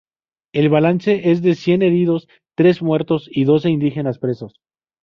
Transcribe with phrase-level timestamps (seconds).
[0.51, 4.59] El balance es de cien heridos, tres muertos y doce indígenas presos.